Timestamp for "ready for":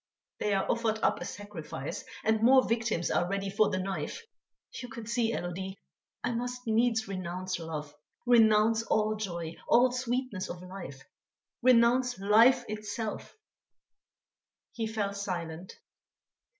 3.29-3.69